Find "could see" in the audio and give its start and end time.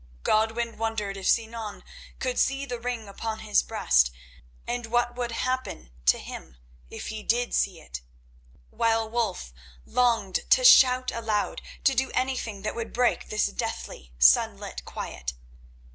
2.17-2.65